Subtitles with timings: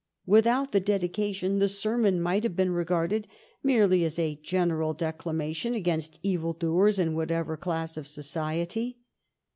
[0.25, 3.27] Without the dedication the sermon might have been regarded
[3.61, 8.97] merely as a general declamation against evil doers in whatever class of society.